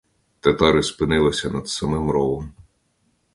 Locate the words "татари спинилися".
0.41-1.49